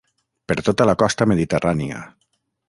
Per 0.51 0.55
tota 0.69 0.87
la 0.91 0.95
costa 1.03 1.27
mediterrània... 1.33 2.01